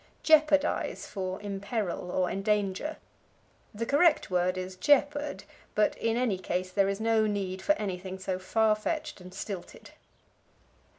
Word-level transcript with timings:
Jeopardize 0.23 1.05
for 1.05 1.39
Imperil, 1.43 2.09
or 2.09 2.27
Endanger. 2.27 2.97
The 3.71 3.85
correct 3.85 4.31
word 4.31 4.57
is 4.57 4.75
jeopard, 4.75 5.43
but 5.75 5.95
in 5.99 6.17
any 6.17 6.39
case 6.39 6.71
there 6.71 6.89
is 6.89 6.99
no 6.99 7.27
need 7.27 7.61
for 7.61 7.73
anything 7.73 8.17
so 8.17 8.39
farfetched 8.39 9.21
and 9.21 9.31
stilted. 9.31 9.91